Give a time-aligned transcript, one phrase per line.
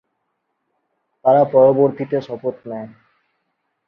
[1.25, 2.89] তারা পরবর্তীতে শপথ নেয়।